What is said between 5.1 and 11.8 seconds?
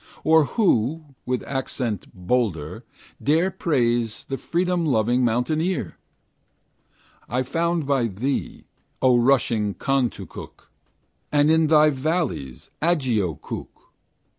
mountaineer? I found by thee, O rushing Contoocook! And in